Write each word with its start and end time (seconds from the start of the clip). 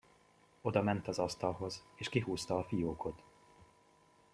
Odament 0.61 1.07
az 1.07 1.19
asztalhoz, 1.19 1.83
és 1.95 2.09
kihúzta 2.09 2.57
a 2.57 2.63
fiókot. 2.63 3.23